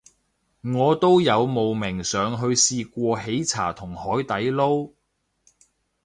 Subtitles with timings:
[0.63, 4.93] 我都有慕名上去試過喜茶同海底撈